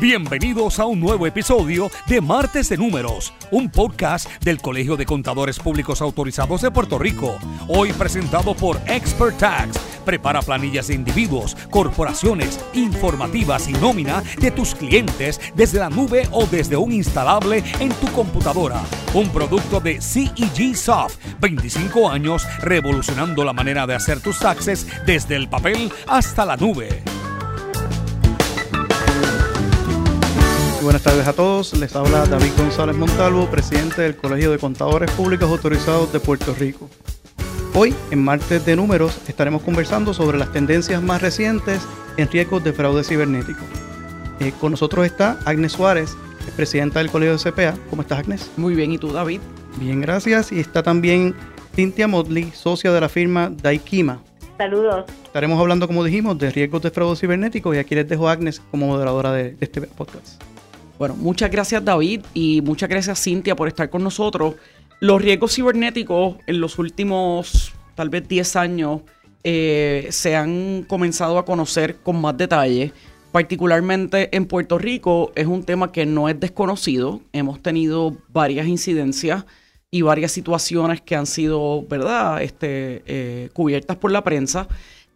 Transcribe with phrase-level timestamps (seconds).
[0.00, 5.58] Bienvenidos a un nuevo episodio de Martes de Números, un podcast del Colegio de Contadores
[5.58, 7.36] Públicos Autorizados de Puerto Rico.
[7.68, 9.78] Hoy presentado por Expert Tax.
[10.06, 16.46] Prepara planillas de individuos, corporaciones, informativas y nómina de tus clientes desde la nube o
[16.46, 18.80] desde un instalable en tu computadora.
[19.12, 21.18] Un producto de CEG Soft.
[21.40, 27.02] 25 años revolucionando la manera de hacer tus taxes desde el papel hasta la nube.
[30.90, 31.72] Buenas tardes a todos.
[31.78, 36.90] Les habla David González Montalvo, presidente del Colegio de Contadores Públicos Autorizados de Puerto Rico.
[37.76, 41.80] Hoy, en martes de números, estaremos conversando sobre las tendencias más recientes
[42.16, 43.60] en riesgos de fraude cibernético.
[44.40, 46.16] Eh, con nosotros está Agnes Suárez,
[46.56, 47.78] presidenta del Colegio de CPA.
[47.88, 48.50] ¿Cómo estás, Agnes?
[48.56, 49.40] Muy bien, ¿y tú, David?
[49.76, 50.50] Bien, gracias.
[50.50, 51.36] Y está también
[51.76, 54.24] Cynthia Motley, socia de la firma Daikima.
[54.58, 55.04] Saludos.
[55.22, 58.60] Estaremos hablando, como dijimos, de riesgos de fraude cibernético y aquí les dejo a Agnes
[58.72, 60.49] como moderadora de este podcast.
[61.00, 64.56] Bueno, muchas gracias David y muchas gracias Cintia por estar con nosotros.
[65.00, 69.00] Los riesgos cibernéticos en los últimos tal vez 10 años
[69.42, 72.92] eh, se han comenzado a conocer con más detalle.
[73.32, 77.22] Particularmente en Puerto Rico es un tema que no es desconocido.
[77.32, 79.46] Hemos tenido varias incidencias
[79.90, 84.68] y varias situaciones que han sido, ¿verdad?, este, eh, cubiertas por la prensa.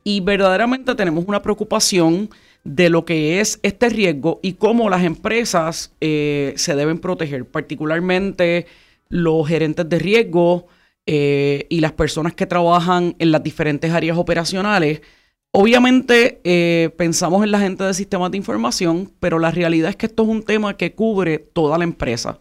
[0.04, 2.28] Y verdaderamente tenemos una preocupación
[2.62, 8.66] de lo que es este riesgo y cómo las empresas eh, se deben proteger, particularmente
[9.08, 10.66] los gerentes de riesgo
[11.06, 15.02] eh, y las personas que trabajan en las diferentes áreas operacionales.
[15.50, 20.06] Obviamente eh, pensamos en la gente de sistemas de información, pero la realidad es que
[20.06, 22.40] esto es un tema que cubre toda la empresa.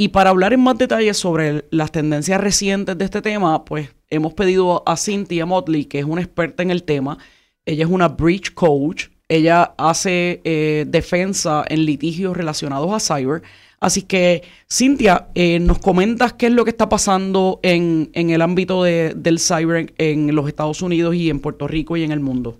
[0.00, 4.32] Y para hablar en más detalle sobre las tendencias recientes de este tema, pues hemos
[4.32, 7.18] pedido a Cynthia Motley, que es una experta en el tema.
[7.66, 13.42] Ella es una breach coach, ella hace eh, defensa en litigios relacionados a cyber.
[13.78, 18.40] Así que, Cintia, eh, nos comentas qué es lo que está pasando en, en el
[18.40, 22.20] ámbito de, del cyber en, los Estados Unidos y en Puerto Rico y en el
[22.20, 22.56] mundo.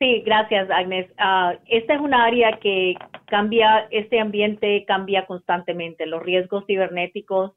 [0.00, 1.10] Sí, gracias, Agnes.
[1.18, 2.94] Uh, esta es una área que
[3.26, 6.06] cambia, este ambiente cambia constantemente.
[6.06, 7.52] Los riesgos cibernéticos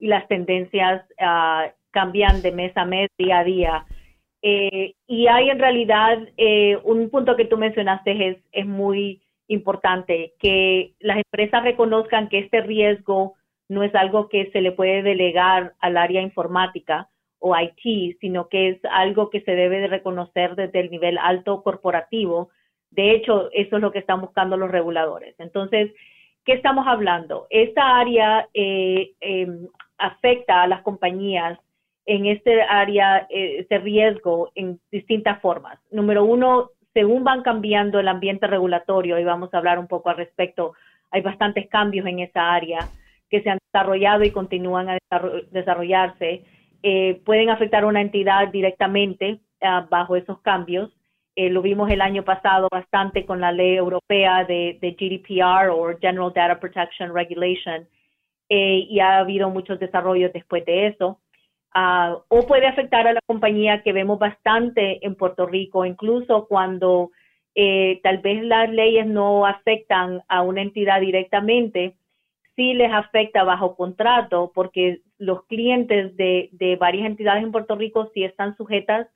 [0.00, 3.86] y las tendencias uh, cambian de mes a mes, día a día.
[4.42, 10.34] Eh, y hay en realidad eh, un punto que tú mencionaste es, es muy importante,
[10.38, 13.34] que las empresas reconozcan que este riesgo
[13.68, 17.08] no es algo que se le puede delegar al área informática
[17.46, 21.62] o IT, sino que es algo que se debe de reconocer desde el nivel alto
[21.62, 22.48] corporativo.
[22.90, 25.34] De hecho, eso es lo que están buscando los reguladores.
[25.38, 25.92] Entonces,
[26.46, 27.46] ¿qué estamos hablando?
[27.50, 29.68] Esta área eh, em,
[29.98, 31.58] afecta a las compañías
[32.06, 35.78] en este área, eh, este riesgo en distintas formas.
[35.90, 40.16] Número uno, según van cambiando el ambiente regulatorio, y vamos a hablar un poco al
[40.16, 40.72] respecto,
[41.10, 42.88] hay bastantes cambios en esa área
[43.28, 44.98] que se han desarrollado y continúan a
[45.50, 46.44] desarrollarse,
[46.84, 50.92] eh, pueden afectar a una entidad directamente ah, bajo esos cambios.
[51.34, 56.32] Eh, lo vimos el año pasado bastante con la ley europea de, GDPR o General
[56.32, 57.88] Data Protection Regulation,
[58.48, 61.18] y ha habido muchos desarrollos después de eso.
[61.76, 67.10] Ah, o puede afectar a la compañía que vemos bastante en Puerto Rico, incluso cuando
[67.56, 71.96] eh, tal vez las leyes no afectan a una entidad directamente,
[72.56, 78.24] sí les afecta bajo contrato porque los clientes de, varias entidades en Puerto Rico sí
[78.24, 79.08] están sujetas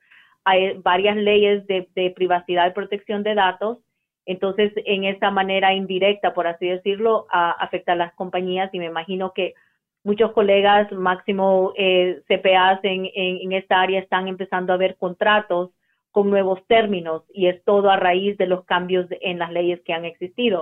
[0.45, 3.79] a eh, varias leyes de, de privacidad y protección de datos.
[4.25, 9.33] Entonces, en esa manera indirecta, por así decirlo, afecta a las compañías y me imagino
[9.33, 9.55] que
[10.03, 15.71] muchos colegas, máximo eh, CPAs en, en, esta área, están empezando a ver contratos
[16.11, 19.93] con nuevos términos y es todo a raíz de los cambios en las leyes que
[19.93, 20.61] han existido.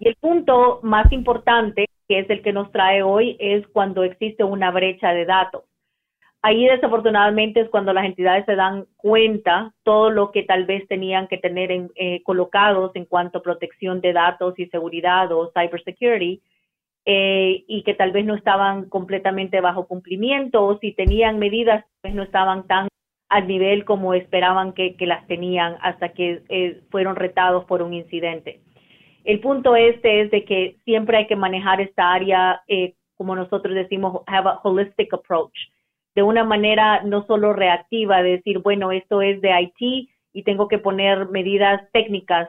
[0.00, 4.44] Y el punto más importante, que es el que nos trae hoy, es cuando existe
[4.44, 5.64] una brecha de datos.
[6.40, 11.26] Ahí desafortunadamente es cuando las entidades se dan cuenta todo lo que tal vez tenían
[11.26, 16.40] que tener en, eh, colocados en cuanto a protección de datos y seguridad o cybersecurity,
[17.10, 22.14] eh, y que tal vez no estaban completamente bajo cumplimiento o si tenían medidas, pues
[22.14, 22.88] no estaban tan
[23.30, 28.60] al nivel como esperaban que, las tenían hasta que eh, fueron retados por un incidente.
[29.28, 33.74] El punto este es de que siempre hay que manejar esta área, eh, como nosotros
[33.74, 35.52] decimos, have a holistic approach,
[36.14, 40.66] de una manera no solo reactiva, de decir, bueno, esto es de IT y tengo
[40.66, 42.48] que poner medidas técnicas,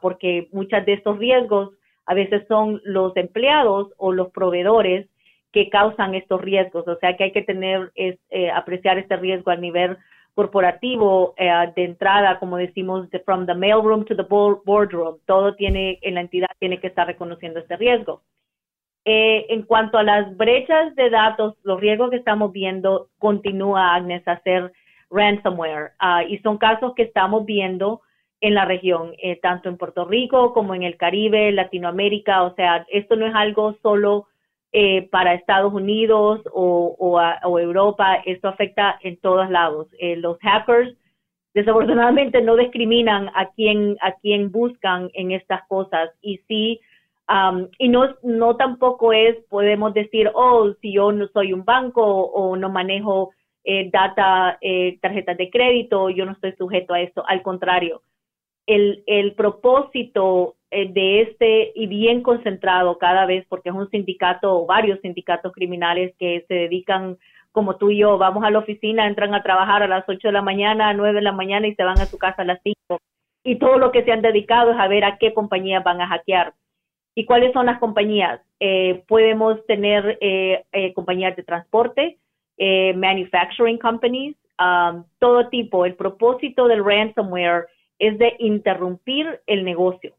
[0.00, 1.70] porque muchos de estos riesgos
[2.06, 5.08] a veces son los empleados o los proveedores
[5.50, 6.86] que causan estos riesgos.
[6.86, 9.98] O sea que hay que tener, es, eh, apreciar este riesgo a nivel
[10.40, 16.14] corporativo eh, de entrada, como decimos, from the mailroom to the boardroom, todo tiene en
[16.14, 18.22] la entidad tiene que estar reconociendo este riesgo.
[19.04, 24.26] Eh, en cuanto a las brechas de datos, los riesgos que estamos viendo continúa Agnes
[24.26, 24.72] a ser
[25.10, 25.90] ransomware.
[25.98, 28.00] Ah, y son casos que estamos viendo
[28.40, 32.86] en la región, eh, tanto en Puerto Rico como en el Caribe, Latinoamérica, o sea,
[32.88, 34.28] esto no es algo solo
[34.72, 39.88] eh, para Estados Unidos o, Europa, esto afecta en todos lados.
[39.98, 40.96] Eh, los hackers
[41.54, 46.80] desafortunadamente no discriminan a quién a quién buscan en estas cosas y sí
[47.28, 52.02] um, y no no tampoco es podemos decir oh si yo no soy un banco
[52.04, 53.30] o no manejo
[53.64, 54.60] eh, data
[55.02, 58.02] tarjetas de crédito yo no estoy sujeto a eso al contrario
[58.66, 64.54] el, el propósito eh, de este y bien concentrado cada vez, porque es un sindicato
[64.54, 67.18] o varios sindicatos criminales que se dedican
[67.50, 70.32] como tú y yo, vamos a la oficina, entran a trabajar a las 8 de
[70.32, 72.60] la mañana, a 9 de la mañana y se van a su casa a las
[72.62, 73.00] 5.
[73.42, 76.06] Y todo lo que se han dedicado es a ver a qué compañías van a
[76.06, 76.54] hackear.
[77.16, 78.40] ¿Y cuáles son las compañías?
[78.60, 80.62] Eh, podemos tener eh,
[80.94, 82.18] compañías de transporte,
[82.94, 85.84] manufacturing companies, um, todo tipo.
[85.84, 87.66] El propósito del ransomware
[88.00, 90.14] es de interrumpir el negocio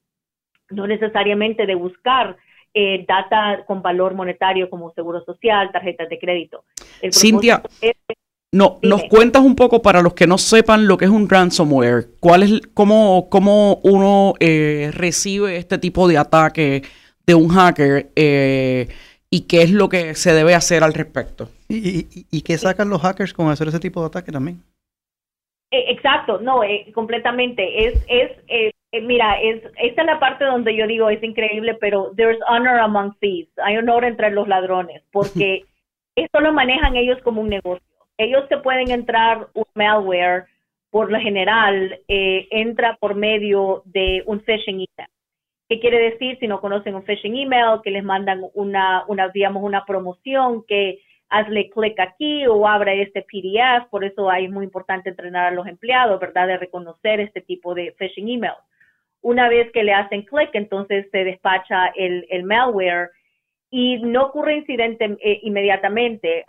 [0.72, 2.38] no necesariamente de buscar
[2.74, 6.63] eh, data con valor monetario como seguro social, tarjetas de crédito.
[7.12, 7.62] Cintia,
[8.54, 12.10] no, nos cuentas un poco para los que no sepan lo que es un ransomware,
[12.19, 16.83] cuál es, cómo, cómo uno eh, recibe este tipo de ataque
[17.25, 18.89] de un hacker eh,
[19.30, 21.50] y qué es lo que se debe hacer al respecto.
[21.69, 24.62] ¿Y, y, qué sacan los hackers con hacer ese tipo de ataque también?
[25.71, 26.62] Exacto, no,
[26.94, 27.88] completamente.
[27.88, 28.31] Es, es
[28.94, 32.79] eh, mira, es, esta es la parte donde yo digo es increíble, pero there's honor
[32.79, 33.50] among thieves.
[33.63, 35.63] Hay honor entre los ladrones, porque
[36.15, 37.85] esto lo manejan ellos como un negocio.
[38.18, 40.45] Ellos te pueden entrar un malware,
[40.89, 45.09] por lo general, eh, entra por medio de un phishing email.
[45.69, 47.79] ¿Qué quiere decir si no conocen un phishing email?
[47.81, 51.00] Que les mandan una, una digamos, una promoción que
[51.31, 53.89] hazle clic aquí o abra este PDF.
[53.89, 56.45] Por eso es muy importante entrenar a los empleados, ¿verdad?
[56.45, 58.60] De reconocer este tipo de phishing emails.
[59.22, 63.12] Una vez que le hacen clic, entonces se despacha el, malware
[63.69, 66.44] y no ocurre incidente eh, inmediatamente.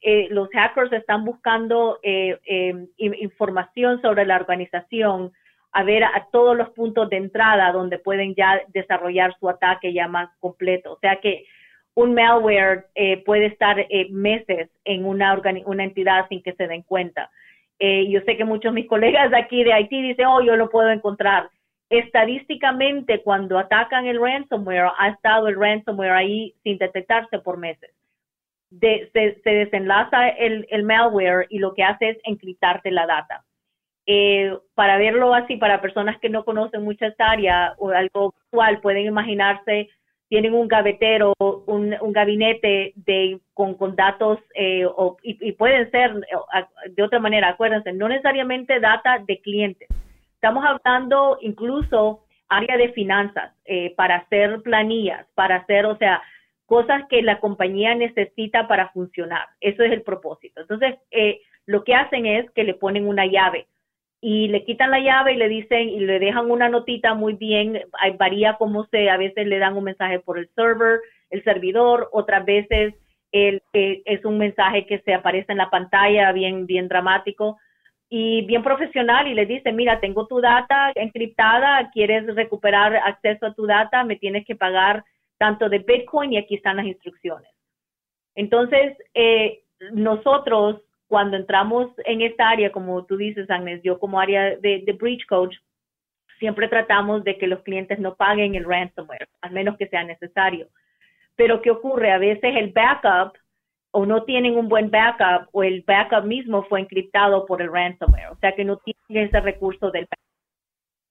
[0.00, 5.32] Eh, los hackers están buscando eh, em, información sobre la organización,
[5.72, 10.08] a ver a todos los puntos de entrada donde pueden ya desarrollar su ataque ya
[10.08, 10.92] más completo.
[10.92, 11.44] O sea que
[11.94, 12.86] un malware
[13.24, 17.30] puede estar meses en una, una entidad sin que se den cuenta.
[17.78, 20.70] yo sé que muchos de mis colegas de aquí de Haití dicen, oh, yo lo
[20.70, 21.50] puedo encontrar
[21.90, 27.90] estadísticamente cuando atacan el ransomware, ha estado el ransomware ahí sin detectarse por meses.
[28.80, 33.44] se, desenlaza el, malware y lo que hace es encriptarte la data.
[34.06, 38.80] Eh, para verlo así, para personas que no conocen mucha esta área o algo actual,
[38.80, 39.88] pueden imaginarse,
[40.34, 44.84] tienen un gavetero, un, gabinete de, con, datos eh,
[45.22, 49.88] y, y, pueden ser eh, de otra manera, acuérdense, no necesariamente data de clientes
[50.34, 56.20] Estamos hablando incluso área de finanzas, eh, para hacer planillas, para hacer, o sea,
[56.66, 59.46] cosas que la compañía necesita para funcionar.
[59.60, 60.62] Eso es el propósito.
[60.62, 63.68] Entonces, eh, lo que hacen es que le ponen una llave
[64.26, 67.82] y le quitan la llave y le dicen y le dejan una notita muy bien,
[68.18, 72.42] varía como se, a veces le dan un mensaje por el server, el servidor, otras
[72.46, 72.94] veces
[73.32, 77.58] eh, es un mensaje que se aparece en la pantalla bien, bien dramático
[78.08, 83.52] y bien profesional y le dice, mira, tengo tu data encriptada, quieres recuperar acceso a
[83.52, 85.04] tu data, me tienes que pagar
[85.36, 87.50] tanto de Bitcoin y aquí están las instrucciones.
[88.34, 94.56] Entonces, eh, nosotros cuando entramos en esta área, como tú dices, Agnes, yo como área
[94.56, 95.56] de, de Breach Coach,
[96.38, 100.68] siempre tratamos de que los clientes no paguen el ransomware, al menos que sea necesario.
[101.36, 102.12] Pero ¿qué ocurre?
[102.12, 103.36] A veces el backup
[103.90, 108.32] o no tienen un buen backup o el backup mismo fue encriptado por el ransomware,
[108.32, 110.24] o sea que no tienen ese recurso del backup.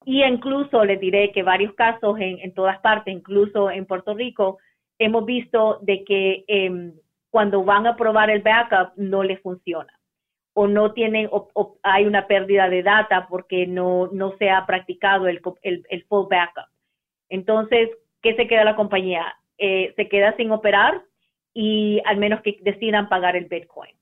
[0.05, 4.57] Y incluso les diré que varios casos en, todas partes, incluso en Puerto Rico,
[5.00, 6.93] hemos visto de que em,
[7.34, 9.92] cuando van a probar el backup no les funciona
[10.54, 15.28] o no tienen o, hay una pérdida de data porque no, no se ha practicado
[15.28, 16.68] el, el, full backup.
[17.30, 17.90] Entonces,
[18.22, 19.34] ¿qué se queda la compañía?
[19.58, 21.02] Eh, se queda sin operar
[21.56, 23.96] y al menos que decidan pagar el Bitcoin.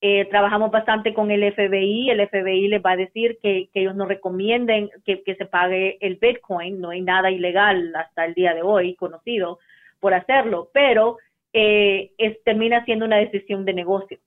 [0.00, 4.06] Eh, trabajamos bastante con el FBI, el FBI les va a decir que, ellos no
[4.06, 8.94] recomienden que, se pague el Bitcoin, no hay nada ilegal hasta el día de hoy
[8.94, 9.58] conocido
[10.00, 11.18] por hacerlo, pero
[11.52, 14.18] eh, es, termina siendo una decisión de negocio.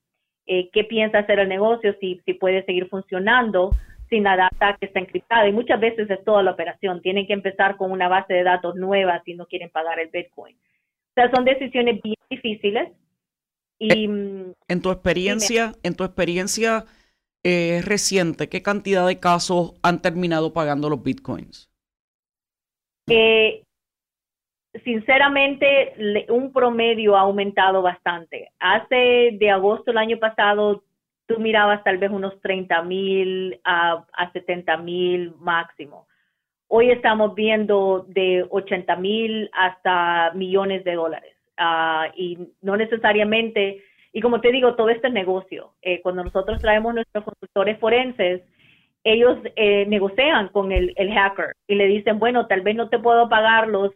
[0.46, 3.72] eh, qué piensa hacer el negocio, si, si puede seguir funcionando
[4.10, 5.48] sin la data que está encriptada.
[5.48, 7.02] Y muchas veces es toda la operación.
[7.02, 10.56] Tienen que empezar con una base de datos nueva si no quieren pagar el Bitcoin.
[10.56, 12.92] O sea, son decisiones bien difíciles.
[13.80, 16.86] Y, mm, en tu experiencia, en tu experiencia
[17.44, 21.70] eh, reciente, ¿qué cantidad de casos han terminado pagando los bitcoins?
[23.10, 23.64] Eh,
[24.84, 28.50] sinceramente, un promedio ha aumentado bastante.
[28.60, 30.84] Hace de agosto del año pasado,
[31.28, 36.08] tú mirabas tal vez unos 30 mil a, a 70 mil máximo.
[36.68, 41.36] Hoy estamos viendo de 80 mil hasta millones de dólares.
[41.58, 45.74] Ah, y no necesariamente, y como te digo, todo este negocio.
[45.84, 48.42] Eh, cuando nosotros traemos nuestros consultores forenses,
[49.04, 52.98] ellos eh, negocian con el, el hacker y le dicen, bueno, tal vez no te
[52.98, 53.92] puedo pagar los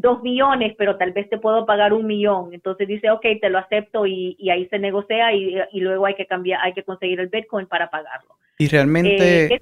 [0.00, 2.54] dos millones, pero tal vez te puedo pagar un millón.
[2.54, 6.60] Entonces dice, ok, te lo acepto y, ahí se negocia y, luego hay que cambiar,
[6.62, 8.36] hay que conseguir el Bitcoin para pagarlo.
[8.58, 9.60] ¿Y realmente, eh,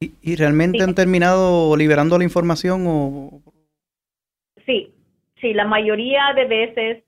[0.00, 2.84] y, realmente han terminado liberando la información?
[2.86, 3.42] O...
[4.64, 4.94] Sí,
[5.40, 7.04] sí, la mayoría de veces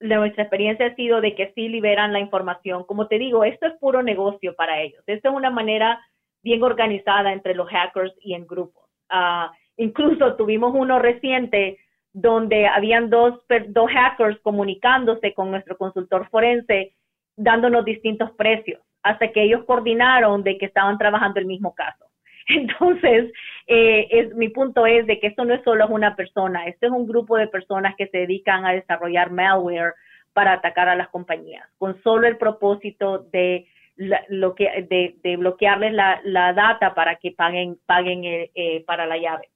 [0.00, 2.84] nuestra experiencia ha sido de que sí liberan la información.
[2.84, 5.02] Como te digo, esto es puro negocio para ellos.
[5.06, 6.00] Esto es una manera
[6.42, 8.84] bien organizada entre los hackers y en grupos.
[9.08, 11.78] Ah, incluso tuvimos uno reciente
[12.12, 16.94] donde habían dos, dos hackers comunicándose con nuestro consultor forense,
[17.36, 22.04] dándonos distintos precios, hasta que ellos coordinaron de que estaban trabajando el mismo caso.
[22.48, 23.32] Entonces,
[23.66, 26.92] eh, es, mi punto es de que esto no es solo una persona, esto es
[26.92, 29.94] un grupo de personas que se dedican a desarrollar malware
[30.32, 36.20] para atacar a las compañías, con solo el propósito de, lo que, de, bloquearles la,
[36.24, 39.48] la, data para que paguen, paguen eh, eh, para la llave.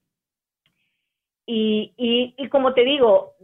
[1.46, 3.34] Y, y, y como te digo,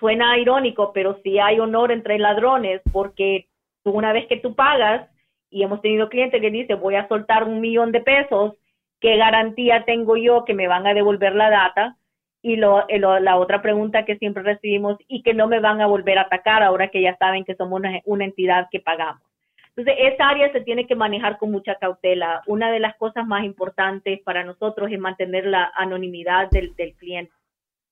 [0.00, 3.46] suena irónico, pero sí hay honor entre ladrones porque
[3.84, 5.08] una vez que tú pagas,
[5.50, 8.54] y hemos tenido clientes que dicen voy a soltar un millón de pesos,
[9.00, 11.96] ¿qué garantía tengo yo que me van a devolver la data?
[12.42, 16.18] Y lo, la otra pregunta que siempre recibimos, y que no me van a volver
[16.18, 19.27] a atacar ahora que ya saben que somos una, una entidad que pagamos.
[19.78, 22.42] Entonces, esa área se tiene que manejar con mucha cautela.
[22.48, 27.32] Una de las cosas más importantes para nosotros es mantener la anonimidad del, cliente.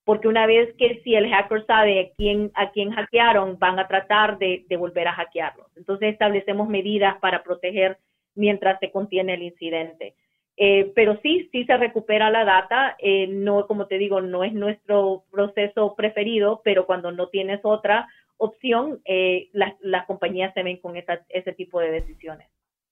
[0.03, 2.51] Porque una vez que si el hacker sabe a quién,
[2.91, 5.67] hackearon, van a tratar de, volver a hackearlos.
[5.77, 7.97] Entonces, establecemos medidas para proteger
[8.35, 10.13] mientras se contiene el incidente.
[10.57, 12.97] Eh, pero sí, sí se recupera la data.
[12.99, 18.09] Eh, no, como te digo, no es nuestro proceso preferido, pero cuando no tienes otra
[18.37, 22.47] opción, eh, las, compañías se ven con ese tipo de decisiones.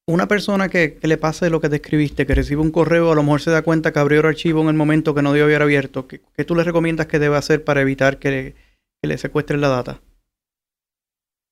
[0.08, 3.42] Una persona que, le pase lo que describiste, que recibe un correo, a lo mejor
[3.42, 6.08] se da cuenta que abrió el archivo en el momento que no debió haber abierto.
[6.08, 8.54] ¿Qué, tú le recomiendas que debe hacer para evitar que
[9.02, 10.02] le, secuestren la data?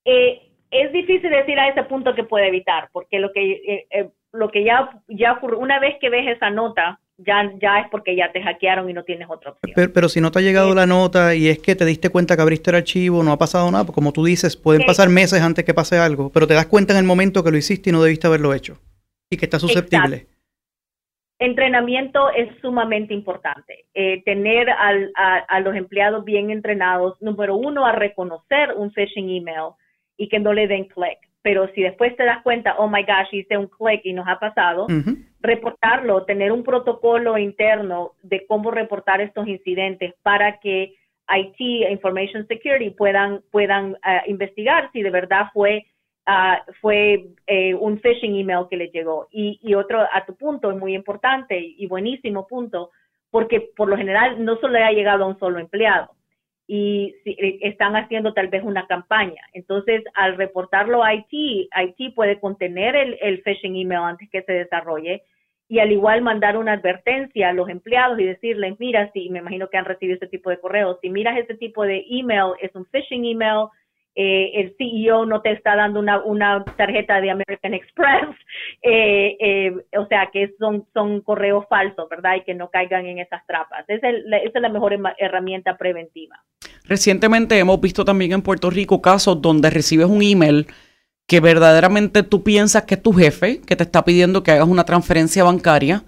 [0.06, 4.10] Eh, es difícil decir a ese punto que puede evitar, porque lo que, eh, eh,
[4.32, 8.32] lo que ya, ya una vez que ves esa nota, ya, ya es porque ya
[8.32, 9.92] te hackearon y no tienes otra opción.
[9.94, 12.42] Pero, si no te ha llegado la nota y es que te diste cuenta que
[12.42, 15.64] abriste el archivo, no ha pasado nada, pues como tú dices, pueden pasar meses antes
[15.66, 18.02] que pase algo, pero te das cuenta en el momento que lo hiciste y no
[18.02, 18.78] debiste haberlo hecho
[19.30, 20.28] y que está susceptible.
[21.40, 23.86] Entrenamiento es sumamente importante.
[23.94, 29.30] Eh, tener al, a, a los empleados bien entrenados, número uno, a reconocer un phishing
[29.30, 29.74] email
[30.16, 33.28] y que no le den click pero si después te das cuenta, oh my gosh,
[33.34, 34.88] hice un click y nos ha pasado,
[35.44, 40.96] reportarlo, tener un protocolo interno de cómo reportar estos incidentes para que
[41.30, 41.60] IT,
[41.92, 45.86] Information Security, puedan, puedan uh, investigar si de verdad fue,
[46.28, 49.28] uh, fue eh, un phishing email que le llegó.
[49.32, 52.92] Y, y otro, a tu punto, es muy importante y buenísimo punto,
[53.30, 56.16] porque por lo general no solo le ha llegado a un solo empleado
[56.68, 59.42] y eh, están haciendo tal vez una campaña.
[59.54, 64.54] Entonces, al reportarlo a IT, IT puede contener el, el phishing email antes que se
[64.54, 65.24] desarrolle
[65.68, 69.70] y al igual mandar una advertencia a los empleados y decirles, mira, si me imagino
[69.70, 72.86] que han recibido este tipo de correos, si miras este tipo de email, es un
[72.86, 73.68] phishing email,
[74.16, 78.30] eh, el CEO no te está dando una, tarjeta de American Express,
[78.84, 80.86] eh, eh, o sea que son,
[81.22, 82.36] correos falsos, ¿verdad?
[82.36, 83.86] Y que no caigan en esas trampas.
[83.88, 86.44] Esa es, esa es la mejor herramienta preventiva.
[86.86, 90.68] Recientemente hemos visto también en Puerto Rico casos donde recibes un email
[91.26, 94.84] que verdaderamente tú piensas que es tu jefe, que te está pidiendo que hagas una
[94.84, 96.04] transferencia bancaria.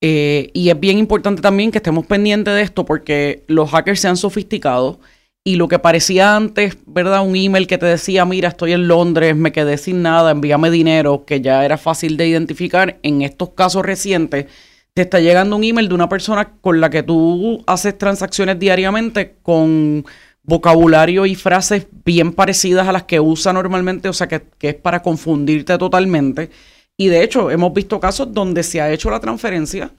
[0.00, 4.16] y es bien importante también que estemos pendientes de esto porque los hackers se han
[4.16, 5.00] sofisticado
[5.44, 7.26] y lo que parecía antes, ¿verdad?
[7.26, 11.24] Un email que te decía, mira, estoy en Londres, me quedé sin nada, envíame dinero,
[11.24, 14.46] que ya era fácil de identificar, en estos casos recientes,
[14.94, 19.36] te está llegando un email de una persona con la que tú haces transacciones diariamente
[19.42, 20.04] con
[20.44, 24.74] vocabulario y frases bien parecidas a las que usa normalmente, o sea, que, que es
[24.76, 26.50] para confundirte totalmente.
[26.96, 29.92] Y de hecho, hemos visto casos donde se ha hecho la transferencia,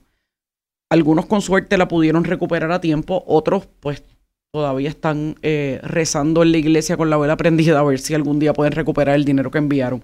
[0.89, 4.03] algunos con suerte la pudieron recuperar a tiempo, otros pues
[4.53, 8.37] todavía están eh, rezando en la iglesia con la vela prendida a ver si algún
[8.37, 10.03] día pueden recuperar el dinero que enviaron.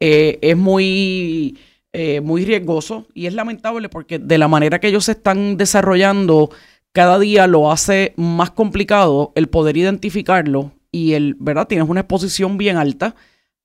[0.00, 1.58] Eh, es muy,
[1.92, 6.48] eh, muy riesgoso y es lamentable porque de la manera que ellos se están desarrollando,
[6.92, 11.68] cada día lo hace más complicado el poder identificarlo y el, ¿verdad?
[11.68, 13.14] Tienes una exposición bien alta.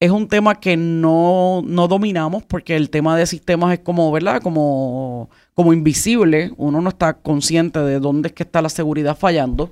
[0.02, 4.42] Es un tema que no, no dominamos porque el tema de sistemas es como, ¿verdad?
[4.42, 6.52] Como, como invisible.
[6.58, 9.72] Uno no está consciente de dónde es que está la seguridad fallando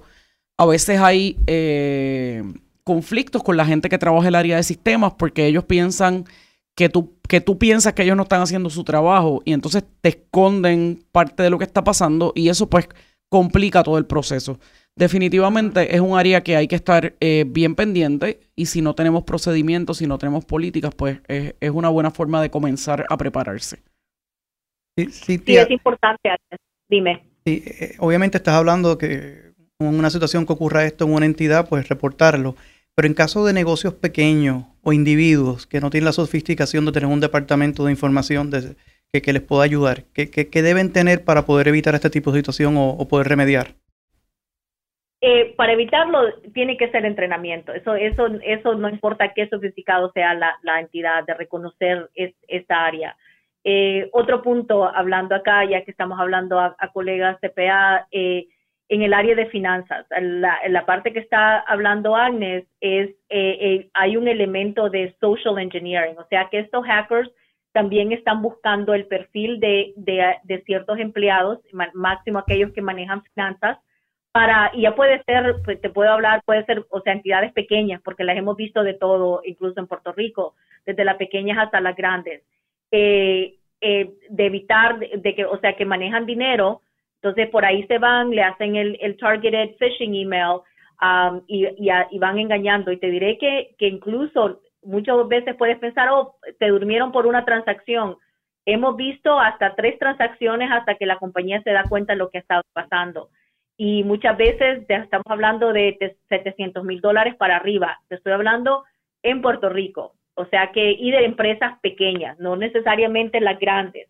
[0.57, 2.43] a veces hay eh,
[2.83, 6.25] conflictos con la gente que trabaja en el área de sistemas porque ellos piensan
[6.75, 10.09] que tú, que tú piensas que ellos no están haciendo su trabajo y entonces te
[10.09, 12.87] esconden parte de lo que está pasando y eso pues
[13.29, 14.59] complica todo el proceso.
[14.95, 19.23] Definitivamente es un área que hay que estar eh, bien pendiente y si no tenemos
[19.23, 23.81] procedimientos, si no tenemos políticas, pues es, una buena forma de comenzar a prepararse.
[24.95, 26.29] Sí, sí, es importante.
[26.87, 27.23] Dime.
[27.43, 29.52] Sí, eh, obviamente estás hablando que
[29.87, 32.55] una situación que ocurra esto en una entidad, pues reportarlo.
[32.95, 37.09] Pero en caso de negocios pequeños o individuos que no tienen la sofisticación de tener
[37.09, 42.09] un departamento de información que, les pueda ayudar, ¿qué, deben tener para poder evitar este
[42.09, 43.67] tipo de situación o, poder remediar?
[45.21, 46.19] Eh, para evitarlo
[46.53, 47.73] tiene que ser entrenamiento.
[47.73, 52.09] Eso, eso, eso no importa qué sofisticado sea la, entidad de reconocer
[52.47, 53.15] esta área.
[53.63, 58.07] Eh, otro punto, hablando acá, ya que estamos hablando a, colegas CPA,
[58.93, 60.05] en el área de finanzas.
[60.21, 65.57] La, la parte que está hablando Agnes es, eh, eh, hay un elemento de social
[65.57, 67.31] engineering, o sea que estos hackers
[67.71, 71.59] también están buscando el perfil de, de, ciertos empleados,
[71.95, 73.79] máximo aquellos que manejan finanzas,
[74.31, 77.99] para, y ya puede ser, pues, te puedo hablar, puede ser, o sea, entidades pequeñas,
[78.03, 80.53] porque las hemos visto de todo, incluso en Puerto Rico,
[80.85, 82.43] desde las pequeñas hasta las grandes,
[82.91, 86.81] eh, de evitar, de que, o sea, que manejan dinero,
[87.23, 90.59] entonces, por ahí se van, le hacen el, targeted phishing email
[91.01, 92.91] um, y, van engañando.
[92.91, 97.45] Y te diré que, que incluso muchas veces puedes pensar, oh, te durmieron por una
[97.45, 98.17] transacción.
[98.65, 102.39] Hemos visto hasta tres transacciones hasta que la compañía se da cuenta de lo que
[102.39, 103.29] ha estado pasando.
[103.77, 107.99] Y muchas veces estamos hablando de 700 mil dólares para arriba.
[108.09, 108.83] Te estoy hablando
[109.21, 110.15] en Puerto Rico.
[110.35, 114.09] O sea que, y de empresas pequeñas, no necesariamente las grandes.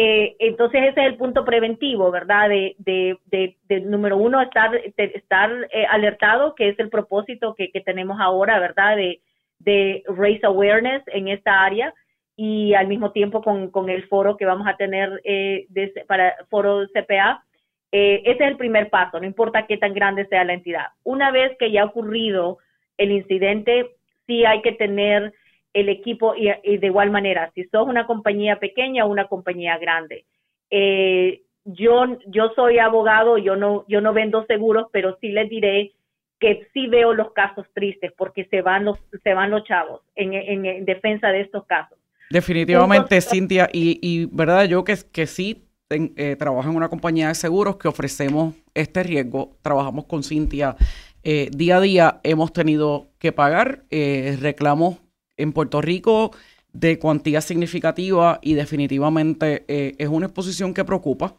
[0.00, 2.48] Eh, entonces ese es el punto preventivo, ¿verdad?
[2.48, 3.18] De, de,
[3.66, 8.60] de, número uno, estar, estar eh, alertado, que es el propósito que, que tenemos ahora,
[8.60, 8.94] ¿verdad?
[8.94, 9.20] De,
[9.58, 11.92] de raise awareness en esta área
[12.36, 15.66] y al mismo tiempo con, el foro que vamos a tener eh,
[16.06, 17.42] para foro CPA.
[17.90, 20.86] ese es el primer paso, no importa qué tan grande sea la entidad.
[21.02, 22.58] Una vez que ya ha ocurrido
[22.98, 23.96] el incidente,
[24.28, 25.34] sí hay que tener
[25.80, 30.24] el equipo y, de igual manera, si sos una compañía pequeña o una compañía grande.
[30.70, 35.92] Eh, yo, yo soy abogado, yo no, yo no vendo seguros, pero sí les diré
[36.40, 40.32] que sí veo los casos tristes porque se van los, se van los chavos en,
[40.34, 41.98] en, defensa de estos casos.
[42.30, 47.34] Definitivamente, Cintia, y, y verdad, yo que, que sí eh, trabajo en una compañía de
[47.34, 50.76] seguros que ofrecemos este riesgo, trabajamos con Cintia
[51.22, 54.98] eh, día a día, hemos tenido que pagar reclamos
[55.38, 56.32] en Puerto Rico
[56.72, 61.36] de cuantía significativa y definitivamente eh, es una exposición que preocupa.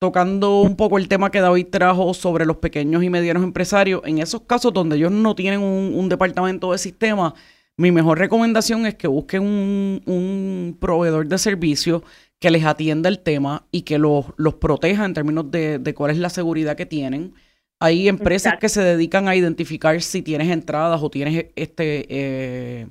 [0.00, 4.18] Tocando un poco el tema que David trajo sobre los pequeños y medianos empresarios, en
[4.18, 7.34] esos casos donde ellos no tienen un, departamento de sistema,
[7.76, 12.02] mi mejor recomendación es que busquen un, proveedor de servicios
[12.38, 16.10] que les atienda el tema y que los, los proteja en términos de, de, cuál
[16.10, 17.32] es la seguridad que tienen.
[17.80, 22.06] Hay empresas que se dedican a identificar si tienes entradas o tienes este...
[22.10, 22.88] Eh,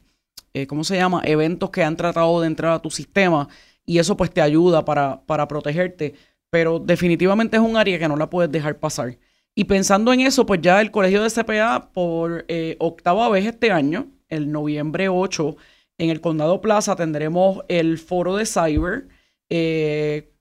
[0.53, 1.21] eh, ¿cómo se llama?
[1.25, 3.47] Eventos que han tratado de entrar a tu sistema
[3.85, 6.13] y eso pues te ayuda para, para protegerte.
[6.49, 9.17] Pero definitivamente es un área que no la puedes dejar pasar.
[9.55, 13.71] Y pensando en eso, pues ya el Colegio de CPA por eh, octava vez este
[13.71, 15.55] año, el noviembre 8,
[15.99, 19.07] en el Condado Plaza tendremos el foro de Cyber.
[19.49, 20.31] Eh,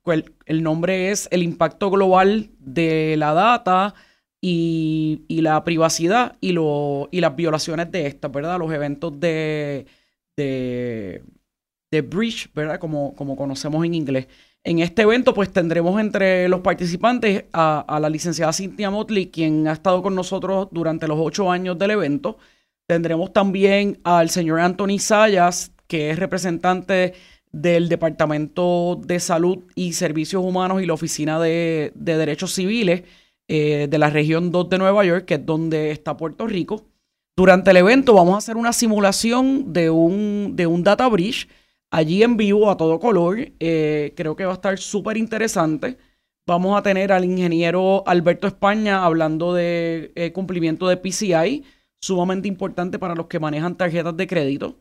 [0.46, 3.94] el, nombre es El impacto global de la data
[4.40, 8.58] y, y la privacidad y, lo, y las violaciones de esta, ¿verdad?
[8.58, 9.86] Los eventos de
[10.36, 11.22] de,
[11.90, 12.80] de Bridge, ¿verdad?
[12.80, 14.26] Como, como conocemos en inglés.
[14.64, 19.72] En este evento, pues tendremos entre los participantes a, la licenciada Cynthia Motley, quien ha
[19.72, 22.38] estado con nosotros durante los ocho años del evento.
[22.86, 27.14] Tendremos también al señor Anthony Sayas, que es representante
[27.50, 33.02] del Departamento de Salud y Servicios Humanos y la Oficina de, Derechos Civiles.
[33.48, 36.86] eh, de la región 2 de Nueva York, que es donde está Puerto Rico.
[37.36, 41.48] Durante el evento vamos a hacer una simulación de un, de un data bridge
[41.90, 43.52] allí en vivo a todo color.
[43.58, 45.96] Eh, creo que va a estar súper interesante.
[46.46, 51.64] Vamos a tener al ingeniero Alberto España hablando de eh, cumplimiento de PCI,
[52.00, 54.76] sumamente importante para los que manejan tarjetas de crédito.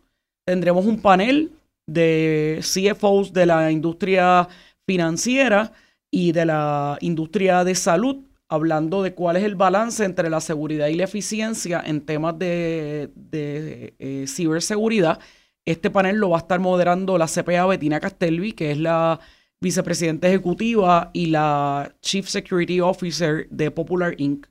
[0.45, 1.53] Tendremos un panel
[1.87, 4.49] de CFOs de la industria
[4.85, 5.71] financiera
[6.09, 8.17] y de la industria de salud
[8.51, 13.09] hablando de cuál es el balance entre la seguridad y la eficiencia en temas de,
[13.31, 15.19] eh, ciberseguridad.
[15.65, 19.21] Este panel lo va a estar moderando la CPA Betina Castelvi, que es la
[19.61, 24.47] vicepresidenta ejecutiva y la Chief Security Officer de Popular Inc.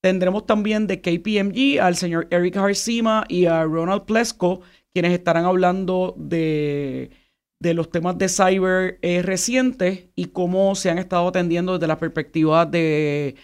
[0.00, 4.62] Tendremos también de KPMG al señor Eric Harcima y a Ronald Plesko,
[4.94, 7.10] quienes estarán hablando de
[7.60, 11.98] de los temas de cyber eh, recientes y cómo se han estado atendiendo desde la
[11.98, 13.34] perspectiva de,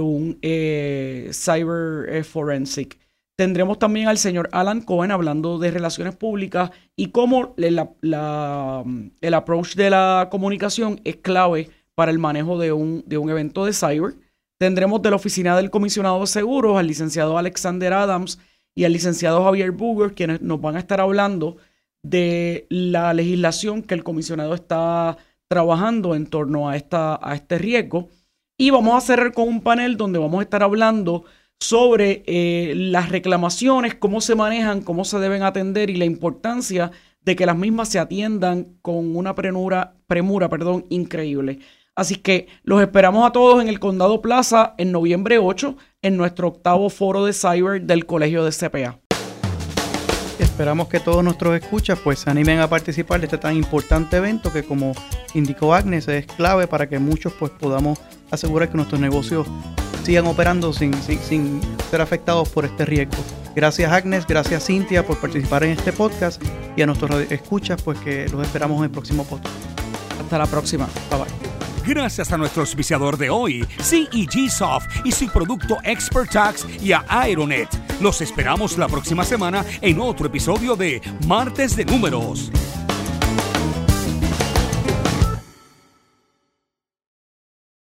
[0.00, 2.98] un eh, cyber eh, forensic.
[3.36, 8.84] Tendremos también al señor Alan Cohen hablando de relaciones públicas y cómo la,
[9.20, 13.64] el approach de la comunicación es clave para el manejo de un, de un evento
[13.64, 14.14] de cyber.
[14.58, 18.38] Tendremos de la oficina del comisionado de seguros al licenciado Alexander Adams
[18.74, 21.56] y al licenciado Javier Buger, quienes nos van a estar hablando
[22.02, 28.08] de la legislación que el comisionado está trabajando en torno a, esta, a este riesgo.
[28.56, 31.24] Y vamos a cerrar con un panel donde vamos a estar hablando
[31.58, 36.90] sobre eh, las reclamaciones, cómo se manejan, cómo se deben atender y la importancia
[37.22, 41.58] de que las mismas se atiendan con una premura, premura perdón, increíble.
[41.94, 46.48] Así que los esperamos a todos en el Condado Plaza en noviembre 8 en nuestro
[46.48, 49.09] octavo foro de cyber del Colegio de CPA.
[50.60, 54.52] Esperamos que todos nuestros escuchas pues se animen a participar de este tan importante evento
[54.52, 54.92] que como
[55.32, 57.98] indicó Agnes es clave para que muchos pues podamos
[58.30, 59.46] asegurar que nuestros negocios
[60.04, 63.24] sigan operando sin, sin, ser afectados por este riesgo.
[63.56, 66.42] Gracias Agnes, gracias Cintia por participar en este podcast
[66.76, 69.54] y a nuestros escuchas pues que los esperamos en el próximo podcast.
[70.20, 70.86] Hasta la próxima.
[71.10, 71.39] Bye bye.
[71.90, 77.04] Gracias a nuestro auspiciador de hoy, CEG Soft y su producto Expert Tax y a
[77.08, 77.68] Aeronet.
[78.00, 82.52] Los esperamos la próxima semana en otro episodio de Martes de Números.